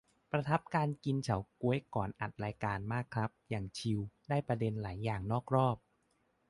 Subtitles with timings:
[0.31, 5.77] ประทับการกินเฉาก๊วยก่อนอัดรายการมากครับ อย่างชิล ได้ประเด็นหลายอย่างนอกรอบ